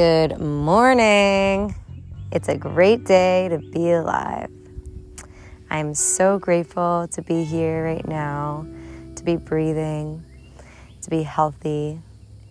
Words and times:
Good 0.00 0.40
morning. 0.40 1.74
It's 2.32 2.48
a 2.48 2.56
great 2.56 3.04
day 3.04 3.50
to 3.50 3.58
be 3.58 3.90
alive. 3.90 4.50
I'm 5.68 5.92
so 5.92 6.38
grateful 6.38 7.06
to 7.12 7.20
be 7.20 7.44
here 7.44 7.84
right 7.84 8.08
now, 8.08 8.66
to 9.16 9.22
be 9.22 9.36
breathing, 9.36 10.24
to 11.02 11.10
be 11.10 11.22
healthy, 11.22 12.00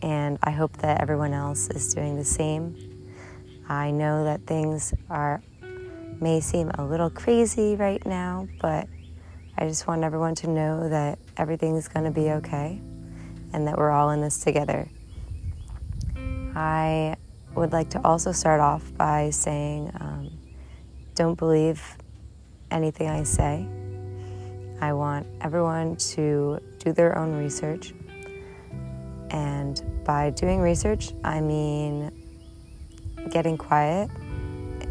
and 0.04 0.38
I 0.44 0.52
hope 0.52 0.78
that 0.78 1.02
everyone 1.02 1.34
else 1.34 1.70
is 1.70 1.92
doing 1.92 2.18
the 2.18 2.24
same. 2.24 2.78
I 3.68 3.90
know 3.90 4.26
that 4.26 4.46
things 4.46 4.94
are 5.10 5.42
may 6.22 6.42
seem 6.42 6.70
a 6.76 6.86
little 6.86 7.10
crazy 7.10 7.76
right 7.76 8.06
now, 8.06 8.48
but 8.62 8.88
I 9.58 9.68
just 9.68 9.88
want 9.88 10.04
everyone 10.04 10.36
to 10.36 10.48
know 10.52 10.88
that 10.88 11.18
everything's 11.36 11.88
going 11.88 12.06
to 12.06 12.12
be 12.12 12.30
okay 12.30 12.80
and 13.54 13.68
that 13.68 13.76
we're 13.76 13.90
all 13.90 14.12
in 14.12 14.22
this 14.22 14.38
together. 14.38 14.88
I 16.56 17.16
would 17.56 17.72
like 17.72 17.90
to 17.92 18.02
also 18.04 18.32
start 18.32 18.60
off 18.60 18.92
by 18.96 19.30
saying 19.30 19.92
um, 20.00 20.32
don't 21.16 21.38
believe 21.38 21.84
anything 22.72 23.10
I 23.10 23.24
say. 23.24 23.68
I 24.82 24.94
want 24.94 25.28
everyone 25.42 25.98
to 25.98 26.60
do 26.80 26.94
their 26.94 27.18
own 27.18 27.36
research. 27.36 27.94
And 29.32 29.82
by 30.06 30.30
doing 30.30 30.60
research, 30.60 31.12
I 31.24 31.42
mean 31.42 32.12
getting 33.30 33.58
quiet 33.58 34.10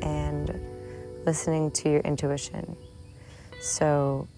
and 0.03 0.61
listening 1.25 1.71
to 1.73 1.91
your 1.91 2.01
intuition. 2.01 2.77
So 3.61 4.29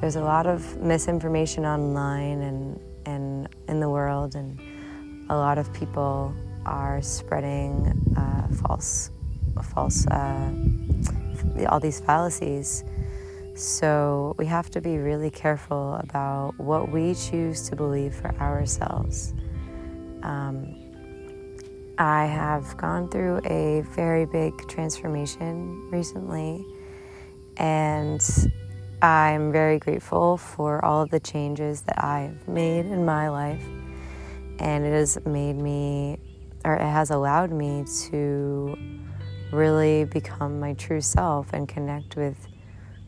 there's 0.00 0.16
a 0.16 0.22
lot 0.22 0.46
of 0.46 0.76
misinformation 0.78 1.64
online 1.64 2.42
and, 2.42 2.80
and 3.06 3.48
in 3.68 3.80
the 3.80 3.88
world, 3.88 4.34
and 4.34 4.60
a 5.30 5.36
lot 5.36 5.58
of 5.58 5.72
people 5.72 6.34
are 6.66 7.02
spreading 7.02 7.92
uh, 8.16 8.48
false, 8.66 9.10
false, 9.62 10.06
uh, 10.06 10.50
all 11.68 11.80
these 11.80 12.00
fallacies. 12.00 12.84
So 13.54 14.34
we 14.38 14.46
have 14.46 14.70
to 14.70 14.80
be 14.80 14.96
really 14.98 15.30
careful 15.30 15.94
about 15.94 16.58
what 16.58 16.90
we 16.90 17.14
choose 17.14 17.68
to 17.68 17.76
believe 17.76 18.14
for 18.14 18.34
ourselves. 18.36 19.34
Um, 20.22 20.78
I 21.98 22.24
have 22.24 22.76
gone 22.78 23.08
through 23.10 23.40
a 23.44 23.82
very 23.94 24.24
big 24.24 24.56
transformation 24.68 25.90
recently, 25.90 26.64
and 27.58 28.20
I'm 29.02 29.52
very 29.52 29.78
grateful 29.78 30.38
for 30.38 30.82
all 30.84 31.02
of 31.02 31.10
the 31.10 31.20
changes 31.20 31.82
that 31.82 32.02
I've 32.02 32.48
made 32.48 32.86
in 32.86 33.04
my 33.04 33.28
life. 33.28 33.64
And 34.58 34.84
it 34.84 34.92
has 34.92 35.18
made 35.26 35.56
me 35.56 36.18
or 36.64 36.74
it 36.74 36.80
has 36.80 37.10
allowed 37.10 37.50
me 37.50 37.84
to 38.08 38.76
really 39.52 40.04
become 40.04 40.58
my 40.58 40.74
true 40.74 41.00
self 41.00 41.52
and 41.52 41.68
connect 41.68 42.16
with 42.16 42.48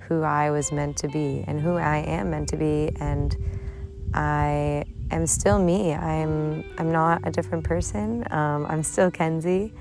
who 0.00 0.22
I 0.22 0.50
was 0.50 0.70
meant 0.70 0.97
to 0.98 1.08
be 1.08 1.44
and 1.47 1.60
who 1.60 1.77
I 1.77 1.98
am 1.98 2.30
meant 2.30 2.48
to 2.50 2.56
be 2.56 2.92
and 3.00 3.36
I 4.12 4.84
am 5.10 5.27
still 5.27 5.58
me. 5.58 5.94
I'm 5.94 6.64
I'm 6.78 6.92
not 6.92 7.22
a 7.25 7.30
different 7.30 7.64
person. 7.64 8.25
Um, 8.30 8.66
I'm 8.66 8.82
still 8.82 9.10
Kenzie. 9.10 9.72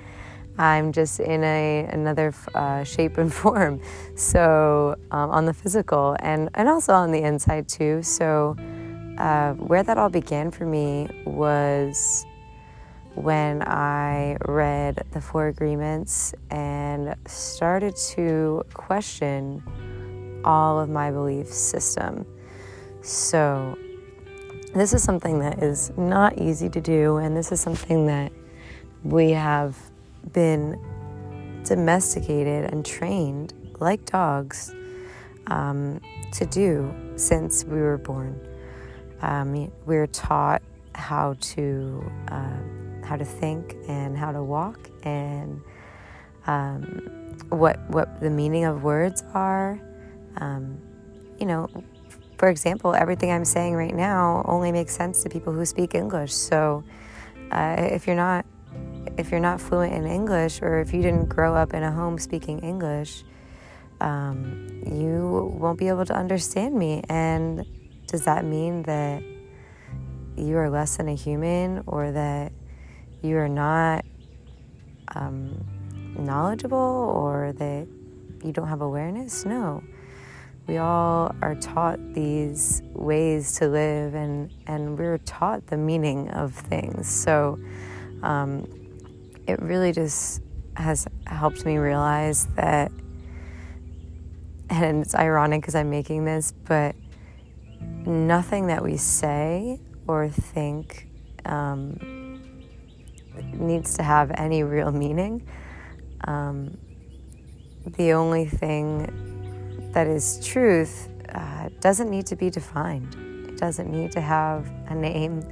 I'm 0.58 0.92
just 0.92 1.20
in 1.20 1.44
a 1.44 1.88
another 1.92 2.34
uh, 2.56 2.84
shape 2.84 3.18
and 3.18 3.34
form. 3.42 3.82
So 4.16 4.96
um, 5.12 5.30
on 5.32 5.46
the 5.46 5.54
physical 5.54 6.16
and 6.20 6.50
and 6.54 6.68
also 6.68 6.94
on 6.94 7.12
the 7.12 7.22
inside 7.22 7.68
too. 7.68 8.02
So 8.02 8.56
uh, 9.18 9.54
where 9.54 9.84
that 9.84 9.98
all 9.98 10.10
began 10.10 10.50
for 10.50 10.66
me 10.66 11.10
was 11.26 12.26
when 13.16 13.62
I 13.62 14.38
read 14.46 15.06
the 15.12 15.22
Four 15.22 15.48
Agreements 15.48 16.34
and 16.50 17.16
started 17.28 17.96
to 17.96 18.64
question 18.74 19.62
all 20.44 20.80
of 20.80 20.90
my 20.90 21.12
belief 21.12 21.48
system. 21.48 22.26
So, 23.02 23.78
this 24.74 24.94
is 24.94 25.04
something 25.04 25.40
that 25.40 25.62
is 25.62 25.92
not 25.96 26.40
easy 26.40 26.70
to 26.70 26.82
do, 26.82 27.18
and 27.18 27.38
this 27.38 27.52
is 27.52 27.60
something 27.60 28.08
that 28.08 28.32
we 29.04 29.32
have 29.32 29.78
been 30.32 30.82
domesticated 31.64 32.72
and 32.74 32.84
trained 32.86 33.54
like 33.80 34.06
dogs 34.06 34.74
um, 35.48 36.02
to 36.32 36.46
do 36.46 36.94
since 37.16 37.64
we 37.64 37.80
were 37.80 37.98
born. 37.98 38.40
Um, 39.22 39.52
we 39.52 39.70
we're 39.86 40.08
taught 40.08 40.64
how 40.96 41.36
to. 41.40 42.12
Uh, 42.28 42.73
how 43.06 43.16
to 43.16 43.26
think 43.26 43.76
and 43.88 44.18
how 44.18 44.32
to 44.32 44.44
walk 44.44 44.90
and 45.04 45.62
um, 46.48 47.38
what 47.50 47.80
what 47.90 48.20
the 48.20 48.30
meaning 48.30 48.66
of 48.66 48.84
words 48.84 49.24
are. 49.34 49.80
Um, 50.38 50.80
you 51.40 51.46
know, 51.46 51.70
for 52.38 52.50
example, 52.50 52.94
everything 52.96 53.32
I'm 53.32 53.46
saying 53.46 53.76
right 53.76 53.96
now 53.96 54.44
only 54.46 54.72
makes 54.72 54.96
sense 54.96 55.24
to 55.24 55.30
people 55.30 55.54
who 55.54 55.66
speak 55.66 55.96
English. 55.96 56.34
So 56.34 56.84
uh, 57.52 57.76
if 57.80 58.08
you're 58.08 58.16
not 58.16 58.46
if 59.18 59.32
you're 59.32 59.40
not 59.40 59.62
fluent 59.62 59.94
in 59.94 60.06
English 60.06 60.62
or 60.62 60.80
if 60.80 60.94
you 60.94 61.02
didn't 61.02 61.30
grow 61.30 61.56
up 61.56 61.74
in 61.74 61.84
a 61.84 61.92
home 61.92 62.18
speaking 62.18 62.60
English, 62.60 63.24
um, 64.02 64.82
you 64.86 65.54
won't 65.60 65.78
be 65.78 65.88
able 65.88 66.06
to 66.06 66.14
understand 66.14 66.76
me. 66.76 67.04
And 67.10 67.66
does 68.08 68.26
that 68.26 68.44
mean 68.46 68.84
that 68.84 69.24
you 70.36 70.58
are 70.58 70.70
less 70.70 70.98
than 70.98 71.08
a 71.08 71.16
human 71.16 71.84
or 71.86 72.12
that 72.12 72.52
you 73.24 73.38
are 73.38 73.50
not 73.50 74.06
um, 75.16 75.66
knowledgeable 76.18 76.78
or 76.78 77.54
that 77.54 77.88
you 78.44 78.52
don't 78.52 78.68
have 78.68 78.82
awareness. 78.82 79.46
No. 79.46 79.82
We 80.68 80.78
all 80.78 81.36
are 81.42 81.56
taught 81.56 82.00
these 82.14 82.82
ways 82.94 83.54
to 83.58 83.68
live, 83.68 84.14
and, 84.14 84.50
and 84.66 84.98
we're 84.98 85.18
taught 85.20 85.68
the 85.68 85.76
meaning 85.76 86.30
of 86.30 86.54
things. 86.54 87.08
So 87.10 87.60
um, 88.22 88.68
it 89.46 89.62
really 89.62 89.92
just 89.92 90.42
has 90.76 91.06
helped 91.28 91.66
me 91.66 91.78
realize 91.78 92.48
that, 92.56 92.92
and 94.70 95.02
it's 95.02 95.16
ironic 95.16 95.62
because 95.62 95.76
I'm 95.76 95.90
making 95.90 96.24
this, 96.24 96.54
but 96.66 96.96
nothing 98.06 98.68
that 98.68 98.84
we 98.84 98.96
say 98.96 99.82
or 100.08 100.30
think 100.30 101.08
um, 101.44 101.98
needs 103.64 103.96
to 103.96 104.04
have 104.04 104.32
any 104.36 104.64
real 104.64 104.92
meaning. 104.92 105.48
Um, 106.26 106.78
the 107.98 108.14
only 108.14 108.46
thing 108.46 109.92
that 109.94 110.08
is 110.08 110.46
truth 110.46 111.10
uh, 111.34 111.70
doesn't 111.80 112.10
need 112.10 112.26
to 112.28 112.36
be 112.36 112.50
defined. 112.50 113.16
It 113.48 113.58
doesn't 113.58 113.92
need 113.92 114.12
to 114.14 114.22
have 114.22 114.72
a 114.88 114.96
name. 114.96 115.44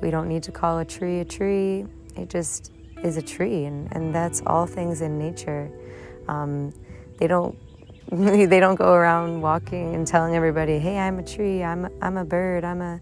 We 0.00 0.10
don't 0.10 0.28
need 0.28 0.42
to 0.44 0.52
call 0.52 0.78
a 0.78 0.84
tree 0.84 1.20
a 1.20 1.24
tree. 1.24 1.86
It 2.16 2.30
just 2.30 2.72
is 3.02 3.16
a 3.16 3.22
tree, 3.22 3.64
and, 3.64 3.88
and 3.94 4.14
that's 4.14 4.42
all 4.46 4.66
things 4.66 5.00
in 5.02 5.18
nature. 5.18 5.70
Um, 6.26 6.72
they 7.18 7.26
don't 7.26 7.56
they 8.10 8.60
don't 8.60 8.76
go 8.76 8.92
around 8.92 9.40
walking 9.40 9.94
and 9.94 10.06
telling 10.06 10.34
everybody, 10.34 10.78
"Hey, 10.78 10.98
I'm 10.98 11.18
a 11.18 11.22
tree. 11.22 11.62
I'm 11.62 11.88
I'm 12.00 12.16
a 12.16 12.24
bird. 12.24 12.64
I'm 12.64 12.80
a 12.80 13.00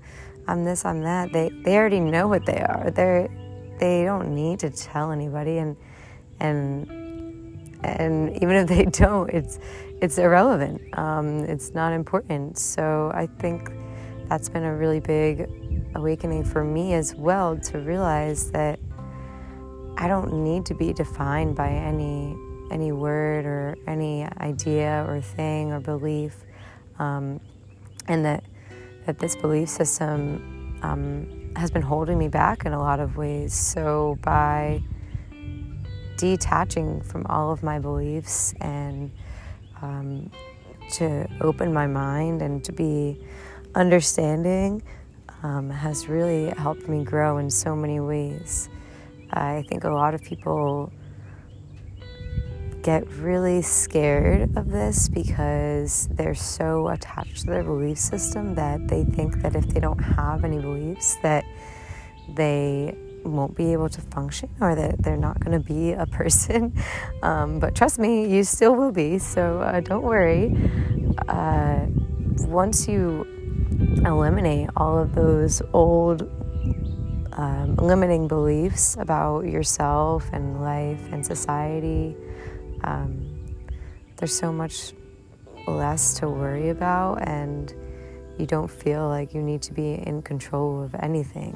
I'm 0.49 0.65
this. 0.65 0.85
I'm 0.85 1.03
that." 1.03 1.33
They 1.33 1.51
they 1.65 1.77
already 1.77 2.01
know 2.01 2.29
what 2.29 2.45
they 2.45 2.61
are. 2.61 2.91
They're 2.91 3.29
they 3.79 4.05
don't 4.05 4.35
need 4.35 4.61
to 4.61 4.71
tell 4.71 5.13
anybody 5.13 5.59
and 5.59 5.77
and 6.41 6.89
and 7.85 8.43
even 8.43 8.57
if 8.57 8.69
they 8.69 8.85
don't 8.85 9.31
it's 9.31 9.59
it's 10.03 10.19
irrelevant. 10.19 10.83
Um, 10.99 11.45
it's 11.45 11.73
not 11.73 11.93
important. 11.93 12.59
So 12.59 13.11
i 13.15 13.27
think 13.27 13.71
that's 14.29 14.49
been 14.49 14.65
a 14.65 14.75
really 14.75 15.01
big 15.01 15.49
awakening 15.95 16.45
for 16.45 16.65
me 16.65 16.95
as 16.95 17.15
well 17.15 17.57
to 17.57 17.79
realize 17.79 18.51
that 18.51 18.81
i 19.97 20.09
don't 20.09 20.33
need 20.43 20.67
to 20.67 20.75
be 20.75 20.93
defined 20.93 21.55
by 21.55 21.69
any 21.69 22.37
any 22.71 22.93
word 22.93 23.45
or 23.47 23.77
any 23.87 24.25
idea 24.39 25.05
or 25.09 25.21
thing 25.21 25.73
or 25.73 25.81
belief. 25.81 26.45
Um, 26.99 27.41
and 28.09 28.25
that 28.25 28.45
that 29.07 29.19
this 29.19 29.37
belief 29.37 29.69
system 29.69 30.79
um, 30.83 31.46
has 31.57 31.71
been 31.71 31.83
holding 31.83 32.19
me 32.19 32.29
back 32.29 32.67
in 32.67 32.73
a 32.73 32.79
lot 32.79 33.01
of 33.01 33.17
ways. 33.17 33.55
So 33.55 34.19
by 34.23 34.83
detaching 36.17 37.01
from 37.03 37.27
all 37.27 37.51
of 37.51 37.63
my 37.63 37.79
beliefs 37.79 38.55
and 38.61 39.11
um, 39.83 40.31
to 40.93 41.27
open 41.41 41.73
my 41.73 41.87
mind 41.87 42.43
and 42.43 42.63
to 42.65 42.73
be 42.73 43.19
understanding 43.75 44.83
um, 45.43 45.71
has 45.71 46.09
really 46.09 46.51
helped 46.57 46.89
me 46.89 47.05
grow 47.05 47.39
in 47.39 47.51
so 47.51 47.75
many 47.75 48.01
ways. 48.01 48.69
I 49.31 49.65
think 49.69 49.85
a 49.85 49.91
lot 49.91 50.15
of 50.15 50.23
people 50.23 50.93
get 52.87 53.05
really 53.15 53.61
scared 53.63 54.57
of 54.57 54.71
this 54.71 55.09
because 55.09 56.07
they're 56.13 56.37
so 56.37 56.87
attached 56.87 57.41
to 57.41 57.47
their 57.47 57.65
belief 57.65 57.99
system 57.99 58.55
that 58.55 58.87
they 58.87 59.03
think 59.03 59.43
that 59.43 59.57
if 59.57 59.67
they 59.71 59.81
don't 59.81 59.99
have 59.99 60.45
any 60.45 60.61
beliefs 60.61 61.17
that 61.21 61.45
they 62.37 62.97
won't 63.25 63.57
be 63.57 63.73
able 63.73 63.89
to 63.89 64.01
function 64.01 64.49
or 64.61 64.77
that 64.77 65.03
they're 65.03 65.17
not 65.17 65.41
going 65.41 65.61
to 65.61 65.67
be 65.67 65.93
a 65.93 66.07
person. 66.07 66.73
Um, 67.23 67.59
but 67.59 67.75
trust 67.75 67.99
me, 67.99 68.29
you 68.29 68.45
still 68.45 68.77
will 68.77 68.93
be, 68.93 69.19
so 69.19 69.61
uh, 69.61 69.81
don't 69.81 70.05
worry. 70.05 70.55
Uh, 71.27 71.87
once 72.47 72.87
you 72.87 73.27
eliminate 74.07 74.71
all 74.77 74.97
of 74.97 75.13
those 75.17 75.61
old 75.73 76.23
um, 77.33 77.75
limiting 77.77 78.29
beliefs 78.29 78.97
about 79.01 79.47
yourself 79.47 80.29
and 80.33 80.61
life 80.61 81.01
and 81.11 81.27
society, 81.27 82.15
um, 82.85 83.57
there's 84.17 84.35
so 84.35 84.53
much 84.53 84.93
less 85.67 86.15
to 86.19 86.29
worry 86.29 86.71
about, 86.71 87.27
and 87.27 87.75
you 88.39 88.47
don't 88.47 88.71
feel 88.71 89.09
like 89.09 89.35
you 89.35 89.43
need 89.43 89.63
to 89.63 89.73
be 89.73 89.95
in 89.95 90.23
control 90.23 90.83
of 90.83 90.95
anything. 91.01 91.55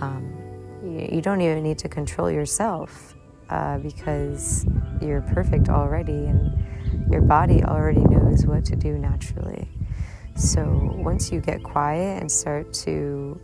Um, 0.00 0.38
you, 0.84 1.20
don't 1.20 1.40
even 1.40 1.62
need 1.62 1.78
to 1.78 1.88
control 1.88 2.30
yourself 2.30 3.14
uh, 3.50 3.78
because 3.78 4.66
you're 5.00 5.22
perfect 5.22 5.68
already, 5.68 6.26
and 6.26 7.10
your 7.10 7.22
body 7.22 7.62
already 7.62 8.00
knows 8.00 8.44
what 8.46 8.64
to 8.66 8.76
do 8.76 8.98
naturally. 8.98 9.68
So 10.34 10.92
once 10.96 11.30
you 11.30 11.40
get 11.40 11.62
quiet 11.62 12.20
and 12.20 12.30
start 12.30 12.72
to 12.74 13.40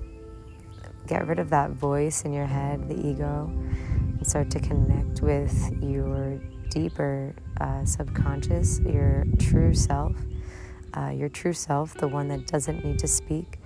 get 1.07 1.27
rid 1.27 1.39
of 1.39 1.51
that 1.51 1.71
voice 1.71 2.25
in 2.25 2.33
your 2.33 2.47
head, 2.47 2.89
the 2.89 2.95
ego, 2.95 3.51
and 3.51 4.27
start 4.27 4.51
to 4.51 4.61
connect 4.61 5.23
with 5.23 5.73
your 5.83 6.41
deeper 6.71 7.35
uh, 7.61 7.85
subconscious, 7.85 8.81
your 8.81 9.25
true 9.39 9.75
self, 9.75 10.17
uh, 10.97 11.11
your 11.11 11.29
true 11.29 11.53
self, 11.53 11.95
the 11.95 12.09
one 12.09 12.29
that 12.29 12.47
doesn't 12.47 12.85
need 12.85 12.99
to 12.99 13.09
speak. 13.09 13.59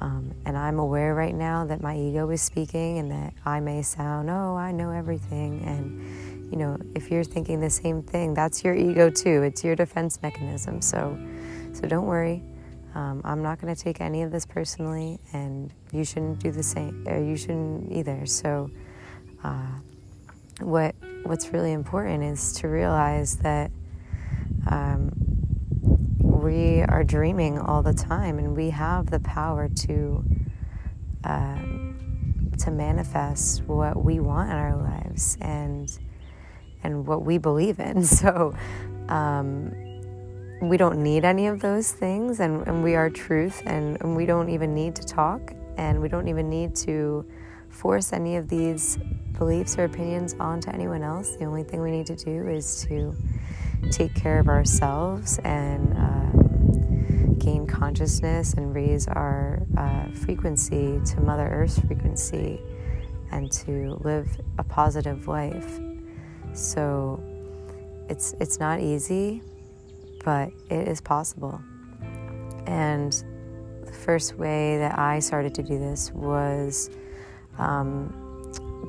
Um, 0.00 0.32
and 0.46 0.56
I'm 0.56 0.78
aware 0.78 1.14
right 1.14 1.34
now 1.34 1.64
that 1.66 1.82
my 1.82 1.96
ego 1.96 2.30
is 2.30 2.40
speaking 2.40 2.98
and 2.98 3.10
that 3.10 3.34
I 3.44 3.60
may 3.60 3.82
sound, 3.82 4.30
oh, 4.30 4.54
I 4.54 4.70
know 4.70 4.90
everything. 4.90 5.62
And, 5.64 6.52
you 6.52 6.56
know, 6.56 6.78
if 6.94 7.10
you're 7.10 7.24
thinking 7.24 7.60
the 7.60 7.70
same 7.70 8.02
thing, 8.02 8.32
that's 8.32 8.62
your 8.62 8.74
ego 8.74 9.10
too. 9.10 9.42
It's 9.42 9.64
your 9.64 9.74
defense 9.74 10.20
mechanism. 10.22 10.80
So, 10.80 11.18
so 11.72 11.82
don't 11.88 12.06
worry. 12.06 12.42
Um, 12.94 13.20
I'm 13.24 13.42
not 13.42 13.60
going 13.60 13.74
to 13.74 13.80
take 13.80 14.00
any 14.00 14.22
of 14.22 14.32
this 14.32 14.46
personally, 14.46 15.20
and 15.32 15.72
you 15.92 16.04
shouldn't 16.04 16.38
do 16.40 16.50
the 16.50 16.62
same, 16.62 17.06
or 17.06 17.22
you 17.22 17.36
shouldn't 17.36 17.92
either. 17.92 18.24
So, 18.26 18.70
uh, 19.44 19.78
what 20.60 20.94
what's 21.24 21.52
really 21.52 21.72
important 21.72 22.22
is 22.22 22.52
to 22.54 22.68
realize 22.68 23.36
that 23.36 23.70
um, 24.70 25.12
we 26.18 26.82
are 26.82 27.04
dreaming 27.04 27.58
all 27.58 27.82
the 27.82 27.94
time, 27.94 28.38
and 28.38 28.56
we 28.56 28.70
have 28.70 29.10
the 29.10 29.20
power 29.20 29.68
to 29.68 30.24
uh, 31.24 31.58
to 32.58 32.70
manifest 32.70 33.62
what 33.64 34.02
we 34.02 34.20
want 34.20 34.50
in 34.50 34.56
our 34.56 34.76
lives 34.76 35.36
and 35.40 35.98
and 36.82 37.06
what 37.06 37.24
we 37.24 37.38
believe 37.38 37.78
in. 37.80 38.04
So. 38.04 38.54
Um, 39.08 39.72
we 40.60 40.76
don't 40.76 41.02
need 41.02 41.24
any 41.24 41.46
of 41.46 41.60
those 41.60 41.92
things, 41.92 42.40
and, 42.40 42.66
and 42.66 42.82
we 42.82 42.96
are 42.96 43.08
truth, 43.08 43.62
and, 43.64 43.96
and 44.00 44.16
we 44.16 44.26
don't 44.26 44.48
even 44.48 44.74
need 44.74 44.96
to 44.96 45.04
talk, 45.04 45.54
and 45.76 46.00
we 46.00 46.08
don't 46.08 46.26
even 46.28 46.50
need 46.50 46.74
to 46.76 47.24
force 47.68 48.12
any 48.12 48.36
of 48.36 48.48
these 48.48 48.98
beliefs 49.38 49.78
or 49.78 49.84
opinions 49.84 50.34
onto 50.38 50.70
anyone 50.70 51.02
else. 51.02 51.36
The 51.36 51.44
only 51.44 51.62
thing 51.62 51.80
we 51.80 51.90
need 51.90 52.06
to 52.06 52.16
do 52.16 52.48
is 52.48 52.84
to 52.88 53.14
take 53.90 54.14
care 54.14 54.38
of 54.38 54.48
ourselves 54.48 55.38
and 55.44 55.96
um, 55.96 57.36
gain 57.38 57.66
consciousness 57.66 58.54
and 58.54 58.74
raise 58.74 59.08
our 59.08 59.62
uh, 59.76 60.10
frequency 60.12 61.00
to 61.06 61.20
Mother 61.20 61.48
Earth's 61.48 61.78
frequency 61.78 62.60
and 63.30 63.50
to 63.52 63.98
live 64.00 64.28
a 64.58 64.64
positive 64.64 65.28
life. 65.28 65.78
So 66.52 67.22
it's 68.08 68.34
it's 68.40 68.58
not 68.58 68.80
easy 68.80 69.42
but 70.28 70.50
it 70.68 70.88
is 70.88 71.00
possible. 71.00 71.58
And 72.66 73.12
the 73.86 73.92
first 73.92 74.34
way 74.36 74.76
that 74.76 74.98
I 74.98 75.20
started 75.20 75.54
to 75.54 75.62
do 75.62 75.78
this 75.78 76.12
was 76.12 76.90
um, 77.56 78.12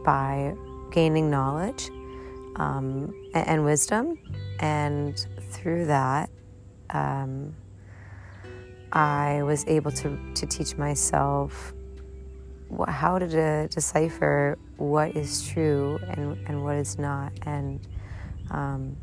by 0.04 0.56
gaining 0.92 1.30
knowledge 1.30 1.90
um, 2.56 3.14
and, 3.34 3.48
and, 3.48 3.66
wisdom. 3.66 4.18
And 4.60 5.26
through 5.52 5.86
that, 5.86 6.30
um, 6.90 7.56
I 8.92 9.44
was 9.44 9.66
able 9.68 9.92
to, 9.92 10.18
to 10.34 10.46
teach 10.46 10.76
myself 10.78 11.74
what, 12.68 12.90
how 12.90 13.20
to 13.20 13.28
de- 13.28 13.68
decipher 13.70 14.58
what 14.78 15.16
is 15.16 15.48
true 15.48 16.00
and, 16.10 16.38
and 16.48 16.64
what 16.64 16.76
is 16.76 16.98
not. 16.98 17.32
And 17.44 17.88
um, 18.52 18.98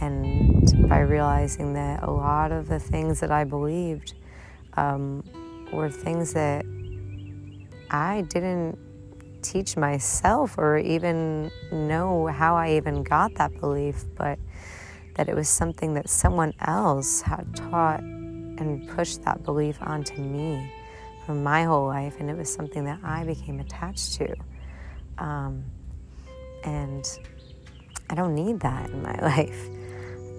and 0.00 0.88
by 0.88 1.00
realizing 1.00 1.74
that 1.74 2.02
a 2.02 2.10
lot 2.10 2.52
of 2.52 2.68
the 2.68 2.78
things 2.78 3.20
that 3.20 3.30
I 3.30 3.44
believed 3.44 4.14
um, 4.76 5.24
were 5.72 5.90
things 5.90 6.32
that 6.34 6.64
I 7.90 8.22
didn't 8.28 8.78
teach 9.42 9.76
myself 9.76 10.56
or 10.58 10.78
even 10.78 11.50
know 11.72 12.26
how 12.26 12.56
I 12.56 12.72
even 12.72 13.02
got 13.02 13.34
that 13.34 13.58
belief, 13.60 14.04
but 14.16 14.38
that 15.14 15.28
it 15.28 15.34
was 15.34 15.48
something 15.48 15.94
that 15.94 16.08
someone 16.08 16.54
else 16.60 17.22
had 17.22 17.54
taught 17.54 18.00
and 18.00 18.88
pushed 18.88 19.22
that 19.24 19.42
belief 19.44 19.78
onto 19.80 20.20
me 20.20 20.72
for 21.26 21.34
my 21.34 21.64
whole 21.64 21.86
life, 21.86 22.16
and 22.20 22.30
it 22.30 22.36
was 22.36 22.52
something 22.52 22.84
that 22.84 23.00
I 23.02 23.24
became 23.24 23.60
attached 23.60 24.14
to. 24.14 24.34
Um, 25.18 25.64
and 26.64 27.06
I 28.08 28.14
don't 28.14 28.34
need 28.34 28.60
that 28.60 28.90
in 28.90 29.02
my 29.02 29.14
life. 29.22 29.68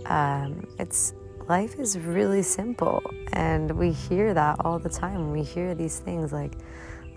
Um, 0.05 0.67
it's 0.79 1.13
life 1.47 1.79
is 1.79 1.97
really 1.97 2.41
simple, 2.41 3.03
and 3.33 3.71
we 3.71 3.91
hear 3.91 4.33
that 4.33 4.57
all 4.65 4.79
the 4.79 4.89
time. 4.89 5.31
We 5.31 5.43
hear 5.43 5.75
these 5.75 5.99
things 5.99 6.31
like 6.31 6.53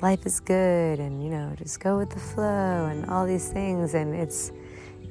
life 0.03 0.27
is 0.27 0.41
good, 0.41 0.99
and 0.99 1.23
you 1.23 1.31
know, 1.31 1.55
just 1.57 1.81
go 1.81 1.97
with 1.97 2.11
the 2.11 2.21
flow, 2.21 2.87
and 2.87 3.09
all 3.09 3.25
these 3.25 3.51
things. 3.51 3.95
And 3.95 4.15
it's 4.15 4.53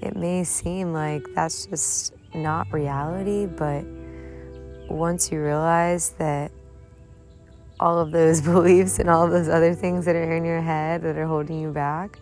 it 0.01 0.15
may 0.15 0.43
seem 0.43 0.93
like 0.93 1.23
that's 1.33 1.65
just 1.65 2.13
not 2.35 2.71
reality, 2.71 3.45
but 3.45 3.85
once 4.89 5.31
you 5.31 5.41
realize 5.41 6.09
that 6.19 6.51
all 7.79 7.97
of 7.97 8.11
those 8.11 8.41
beliefs 8.53 8.99
and 8.99 9.09
all 9.09 9.27
those 9.27 9.49
other 9.49 9.73
things 9.73 10.05
that 10.05 10.15
are 10.15 10.35
in 10.35 10.45
your 10.45 10.61
head 10.61 11.01
that 11.01 11.17
are 11.17 11.25
holding 11.27 11.59
you 11.59 11.71
back 11.71 12.19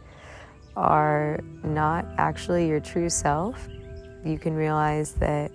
are 0.78 1.40
not 1.64 2.06
actually 2.18 2.68
your 2.68 2.80
true 2.80 3.10
self 3.10 3.68
you 4.24 4.38
can 4.38 4.54
realize 4.54 5.14
that 5.14 5.52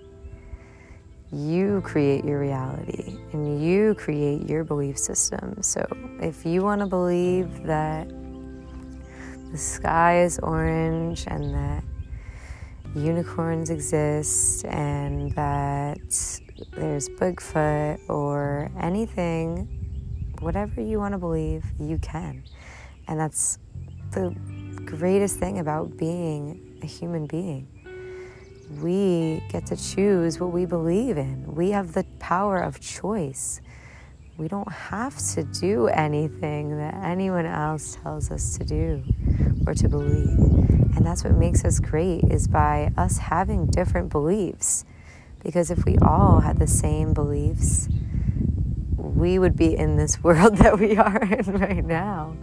you 1.35 1.81
create 1.81 2.23
your 2.23 2.39
reality 2.39 3.17
and 3.33 3.61
you 3.61 3.93
create 3.95 4.47
your 4.49 4.63
belief 4.63 4.97
system. 4.97 5.61
So 5.61 5.85
if 6.21 6.45
you 6.45 6.61
want 6.61 6.79
to 6.79 6.87
believe 6.87 7.63
that 7.63 8.07
the 9.51 9.57
sky 9.57 10.21
is 10.21 10.39
orange 10.39 11.25
and 11.27 11.53
that 11.53 11.83
unicorns 12.95 13.69
exist 13.69 14.63
and 14.63 15.29
that 15.33 15.97
there's 16.71 17.09
Bigfoot 17.09 17.99
or 18.09 18.71
anything, 18.79 19.67
whatever 20.39 20.79
you 20.79 20.99
want 20.99 21.11
to 21.15 21.17
believe, 21.17 21.65
you 21.77 21.97
can. 21.97 22.45
And 23.09 23.19
that's 23.19 23.59
the 24.11 24.33
greatest 24.85 25.37
thing 25.37 25.59
about 25.59 25.97
being 25.97 26.79
a 26.81 26.85
human 26.85 27.25
being 27.27 27.74
we 28.79 29.43
get 29.49 29.65
to 29.67 29.75
choose 29.75 30.39
what 30.39 30.51
we 30.51 30.65
believe 30.65 31.17
in. 31.17 31.55
We 31.55 31.71
have 31.71 31.93
the 31.93 32.05
power 32.19 32.59
of 32.59 32.79
choice. 32.79 33.61
We 34.37 34.47
don't 34.47 34.71
have 34.71 35.17
to 35.33 35.43
do 35.43 35.87
anything 35.87 36.77
that 36.77 36.93
anyone 36.95 37.45
else 37.45 37.97
tells 38.01 38.31
us 38.31 38.57
to 38.57 38.65
do 38.65 39.03
or 39.65 39.73
to 39.75 39.87
believe. 39.87 40.39
And 40.95 41.05
that's 41.05 41.23
what 41.23 41.33
makes 41.33 41.63
us 41.63 41.79
great 41.79 42.25
is 42.25 42.47
by 42.47 42.91
us 42.97 43.17
having 43.17 43.67
different 43.67 44.09
beliefs. 44.09 44.83
Because 45.43 45.71
if 45.71 45.85
we 45.85 45.97
all 46.01 46.39
had 46.39 46.59
the 46.59 46.67
same 46.67 47.13
beliefs, 47.13 47.87
we 48.97 49.39
would 49.39 49.55
be 49.55 49.75
in 49.75 49.95
this 49.95 50.21
world 50.23 50.57
that 50.57 50.79
we 50.79 50.97
are 50.97 51.23
in 51.23 51.45
right 51.53 51.85
now. 51.85 52.35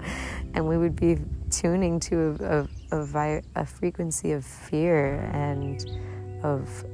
And 0.54 0.68
we 0.68 0.78
would 0.78 0.96
be 0.96 1.18
tuning 1.50 2.00
to 2.00 2.68
a, 2.90 2.96
a, 2.96 3.02
a, 3.02 3.42
a 3.56 3.66
frequency 3.66 4.32
of 4.32 4.44
fear 4.44 5.30
and 5.32 5.84
of 6.42 6.84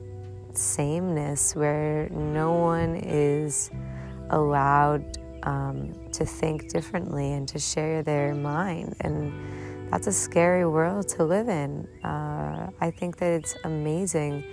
sameness 0.52 1.54
where 1.54 2.08
no 2.10 2.52
one 2.52 2.96
is 2.96 3.70
allowed 4.30 5.18
um, 5.44 5.94
to 6.12 6.24
think 6.24 6.68
differently 6.68 7.32
and 7.32 7.48
to 7.48 7.58
share 7.58 8.02
their 8.02 8.34
mind. 8.34 8.96
And 9.00 9.32
that's 9.90 10.06
a 10.06 10.12
scary 10.12 10.66
world 10.66 11.08
to 11.10 11.24
live 11.24 11.48
in. 11.48 11.88
Uh, 12.04 12.70
I 12.80 12.90
think 12.90 13.16
that 13.18 13.32
it's 13.32 13.56
amazing 13.64 14.44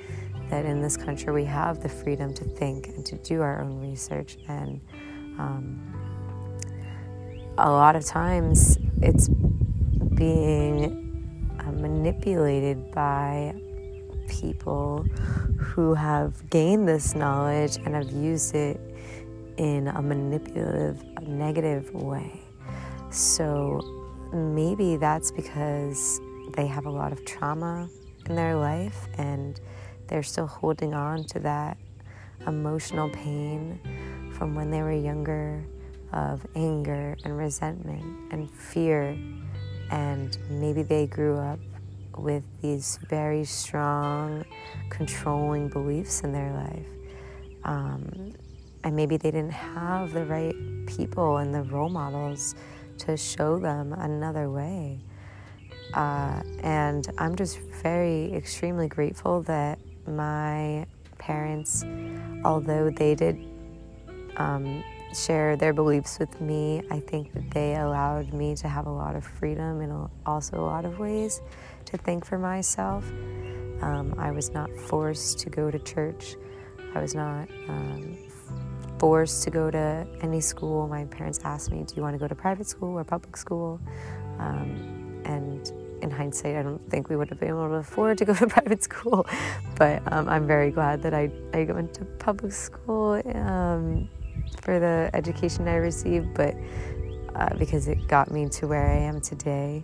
that 0.49 0.65
in 0.65 0.81
this 0.81 0.95
country 0.95 1.33
we 1.33 1.45
have 1.45 1.81
the 1.81 1.89
freedom 1.89 2.33
to 2.35 2.43
think 2.43 2.87
and 2.87 3.05
to 3.05 3.15
do 3.17 3.41
our 3.41 3.61
own 3.61 3.81
research. 3.81 4.37
And 4.47 4.79
um, 5.39 5.95
a 7.57 7.69
lot 7.69 7.95
of 7.95 8.05
times 8.05 8.77
it's 9.01 9.27
being 10.15 11.57
uh, 11.59 11.71
manipulated 11.71 12.91
by 12.91 13.55
people 14.27 15.05
who 15.59 15.93
have 15.93 16.49
gained 16.49 16.87
this 16.87 17.15
knowledge 17.15 17.77
and 17.77 17.95
have 17.95 18.11
used 18.11 18.55
it 18.55 18.79
in 19.57 19.87
a 19.87 20.01
manipulative, 20.01 21.03
negative 21.21 21.93
way. 21.93 22.41
So 23.09 23.81
maybe 24.33 24.97
that's 24.97 25.31
because 25.31 26.19
they 26.55 26.67
have 26.67 26.85
a 26.85 26.89
lot 26.89 27.11
of 27.11 27.23
trauma 27.25 27.89
in 28.27 28.35
their 28.35 28.55
life 28.55 29.07
and 29.17 29.59
they're 30.07 30.23
still 30.23 30.47
holding 30.47 30.93
on 30.93 31.23
to 31.25 31.39
that 31.39 31.77
emotional 32.47 33.09
pain 33.09 33.79
from 34.37 34.55
when 34.55 34.69
they 34.69 34.81
were 34.81 34.91
younger 34.91 35.63
of 36.13 36.45
anger 36.55 37.15
and 37.23 37.37
resentment 37.37 38.31
and 38.31 38.49
fear. 38.51 39.17
And 39.91 40.37
maybe 40.49 40.83
they 40.83 41.07
grew 41.07 41.37
up 41.37 41.59
with 42.17 42.43
these 42.61 42.99
very 43.09 43.43
strong, 43.45 44.45
controlling 44.89 45.69
beliefs 45.69 46.21
in 46.21 46.31
their 46.31 46.51
life. 46.53 46.87
Um, 47.63 48.33
and 48.83 48.95
maybe 48.95 49.17
they 49.17 49.31
didn't 49.31 49.51
have 49.51 50.13
the 50.13 50.25
right 50.25 50.55
people 50.85 51.37
and 51.37 51.53
the 51.53 51.63
role 51.63 51.89
models 51.89 52.55
to 52.99 53.17
show 53.17 53.57
them 53.59 53.93
another 53.93 54.49
way. 54.49 54.99
Uh, 55.93 56.41
and 56.61 57.07
I'm 57.17 57.35
just 57.35 57.59
very, 57.81 58.33
extremely 58.33 58.87
grateful 58.87 59.41
that 59.43 59.79
my 60.07 60.85
parents, 61.17 61.83
although 62.43 62.89
they 62.89 63.15
did 63.15 63.47
um, 64.37 64.83
share 65.15 65.55
their 65.55 65.73
beliefs 65.73 66.19
with 66.19 66.41
me, 66.41 66.83
I 66.91 66.99
think 66.99 67.33
that 67.33 67.49
they 67.51 67.75
allowed 67.75 68.33
me 68.33 68.55
to 68.55 68.67
have 68.67 68.85
a 68.85 68.91
lot 68.91 69.15
of 69.15 69.23
freedom 69.23 69.81
and 69.81 70.09
also 70.25 70.59
a 70.59 70.65
lot 70.65 70.85
of 70.85 70.99
ways 70.99 71.41
to 71.85 71.97
think 71.97 72.25
for 72.25 72.37
myself. 72.37 73.05
Um, 73.81 74.13
I 74.17 74.31
was 74.31 74.51
not 74.51 74.69
forced 74.75 75.39
to 75.39 75.49
go 75.49 75.71
to 75.71 75.79
church. 75.79 76.35
I 76.93 77.01
was 77.01 77.15
not 77.15 77.49
um, 77.67 78.17
forced 78.99 79.43
to 79.43 79.49
go 79.49 79.69
to 79.71 80.07
any 80.21 80.41
school. 80.41 80.87
My 80.87 81.05
parents 81.05 81.39
asked 81.43 81.71
me, 81.71 81.83
Do 81.83 81.95
you 81.95 82.01
want 82.01 82.15
to 82.15 82.19
go 82.19 82.27
to 82.27 82.35
private 82.35 82.67
school 82.67 82.97
or 82.97 83.03
public 83.03 83.37
school? 83.37 83.79
Um, 84.39 85.21
and 85.25 85.71
in 86.01 86.11
hindsight, 86.11 86.55
I 86.55 86.61
don't 86.61 86.89
think 86.89 87.09
we 87.09 87.15
would 87.15 87.29
have 87.29 87.39
been 87.39 87.49
able 87.49 87.67
to 87.67 87.75
afford 87.75 88.17
to 88.19 88.25
go 88.25 88.33
to 88.41 88.47
private 88.47 88.83
school, 88.83 89.25
but 89.75 90.01
um, 90.11 90.29
I'm 90.29 90.45
very 90.45 90.71
glad 90.71 91.01
that 91.03 91.13
I, 91.13 91.31
I 91.53 91.63
went 91.63 91.93
to 91.95 92.05
public 92.05 92.51
school 92.51 93.21
um, 93.33 94.09
for 94.61 94.79
the 94.79 95.09
education 95.13 95.67
I 95.67 95.75
received, 95.75 96.33
but 96.33 96.55
uh, 97.35 97.55
because 97.57 97.87
it 97.87 98.07
got 98.07 98.31
me 98.31 98.47
to 98.49 98.67
where 98.67 98.87
I 98.87 98.97
am 98.97 99.21
today. 99.21 99.83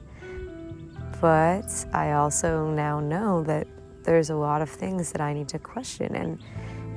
But 1.19 1.85
I 1.93 2.13
also 2.13 2.71
now 2.71 2.99
know 2.99 3.43
that 3.43 3.67
there's 4.03 4.29
a 4.29 4.35
lot 4.35 4.61
of 4.61 4.69
things 4.69 5.11
that 5.11 5.21
I 5.21 5.33
need 5.33 5.49
to 5.49 5.59
question, 5.59 6.15
and 6.15 6.39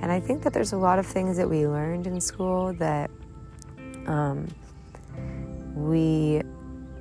and 0.00 0.10
I 0.12 0.20
think 0.20 0.42
that 0.42 0.52
there's 0.52 0.72
a 0.72 0.76
lot 0.76 0.98
of 0.98 1.06
things 1.06 1.36
that 1.36 1.48
we 1.48 1.66
learned 1.66 2.06
in 2.06 2.20
school 2.20 2.72
that 2.74 3.10
um, 4.06 4.48
we 5.74 6.42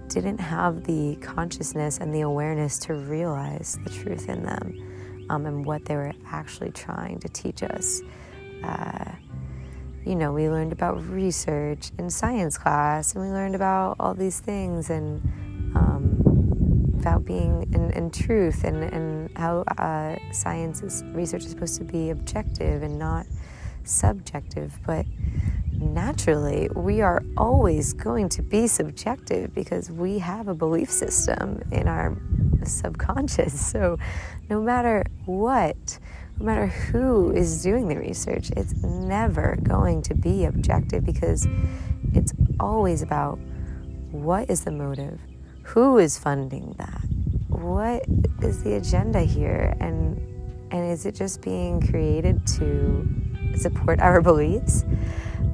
didn't 0.08 0.38
have 0.40 0.84
the 0.84 1.16
consciousness 1.18 1.98
and 1.98 2.14
the 2.14 2.22
awareness 2.22 2.78
to 2.80 2.94
realize 2.94 3.78
the 3.84 3.90
truth 3.90 4.30
in 4.30 4.44
them 4.44 5.26
um, 5.30 5.46
and 5.46 5.66
what 5.66 5.86
they 5.86 5.96
were 5.96 6.14
actually 6.28 6.72
trying 6.72 7.20
to 7.20 7.30
teach 7.30 7.64
us. 7.64 8.02
Uh, 8.64 9.12
you 10.06 10.16
know, 10.16 10.34
we 10.34 10.50
learned 10.50 10.72
about 10.72 11.06
research 11.08 11.92
in 11.98 12.10
science 12.10 12.58
class, 12.58 13.16
and 13.16 13.24
we 13.24 13.30
learned 13.30 13.56
about 13.56 13.96
all 14.00 14.14
these 14.14 14.40
things 14.40 14.90
and 14.90 15.22
um, 15.76 16.94
about 17.00 17.26
being 17.26 17.70
in, 17.74 17.92
in 17.92 18.12
truth 18.12 18.64
and, 18.64 18.84
and 18.84 19.38
how 19.38 19.62
uh, 19.78 20.16
science 20.32 20.82
is, 20.82 21.04
research 21.08 21.44
is 21.44 21.52
supposed 21.52 21.78
to 21.78 21.84
be 21.84 22.10
objective 22.10 22.84
and 22.84 23.00
not 23.00 23.26
subjective. 23.84 24.78
But 24.86 25.06
naturally, 25.72 26.70
we 26.76 27.02
are 27.02 27.24
always 27.38 27.94
going 27.94 28.30
to 28.30 28.42
be 28.42 28.68
subjective 28.68 29.54
because 29.54 29.90
we 29.90 30.20
have 30.20 30.48
a 30.48 30.54
belief 30.54 30.92
system 30.92 31.62
in 31.72 31.88
our 31.88 32.18
subconscious. 32.64 33.54
So, 33.74 33.98
no 34.50 34.62
matter 34.62 35.06
what, 35.26 36.00
no 36.40 36.46
matter 36.46 36.68
who 36.68 37.32
is 37.32 37.62
doing 37.62 37.88
the 37.88 37.98
research, 37.98 38.52
it's 38.52 38.74
never 38.84 39.58
going 39.64 40.02
to 40.04 40.16
be 40.16 40.46
objective 40.46 41.06
because 41.06 41.48
it's 42.14 42.34
always 42.60 43.02
about 43.02 43.40
what 44.12 44.50
is 44.50 44.62
the 44.62 44.72
motive, 44.72 45.20
who 45.64 45.98
is 45.98 46.18
funding 46.18 46.76
that, 46.78 47.02
what 47.50 48.06
is 48.42 48.64
the 48.64 48.76
agenda 48.76 49.22
here, 49.22 49.76
and 49.80 50.18
and 50.72 50.92
is 50.92 51.06
it 51.06 51.14
just 51.14 51.42
being 51.42 51.80
created 51.88 52.46
to 52.48 53.08
support 53.56 54.00
our 54.00 54.22
beliefs? 54.30 54.86